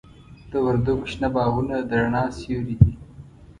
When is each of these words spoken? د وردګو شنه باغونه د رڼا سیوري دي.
د 0.51 0.53
وردګو 0.65 1.05
شنه 1.11 1.29
باغونه 1.35 1.75
د 1.89 1.91
رڼا 2.01 2.23
سیوري 2.37 2.75
دي. 2.81 2.93